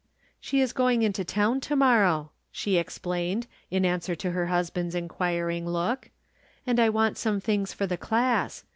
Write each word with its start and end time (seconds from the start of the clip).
"She 0.39 0.61
is 0.61 0.73
going 0.73 1.03
into 1.03 1.23
town 1.23 1.59
to 1.61 1.75
morrow, 1.75 2.31
"^^e 2.55 2.79
ex 2.79 2.97
plained, 2.97 3.45
in 3.69 3.85
answer 3.85 4.15
to 4.15 4.31
her 4.31 4.47
husband's 4.47 4.95
inquiring 4.95 5.67
look," 5.69 6.09
and 6.65 6.79
I 6.79 6.89
want 6.89 7.19
some 7.19 7.39
things 7.39 7.71
for 7.71 7.85
the 7.85 7.97
class. 7.97 8.63